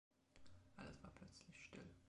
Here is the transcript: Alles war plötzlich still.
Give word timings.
Alles 0.77 1.03
war 1.03 1.11
plötzlich 1.11 1.63
still. 1.63 1.87